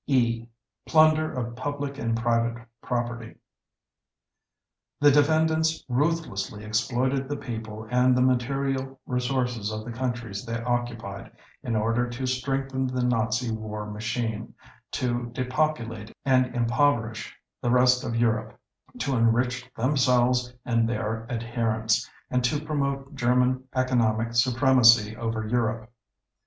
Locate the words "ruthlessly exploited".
5.87-7.29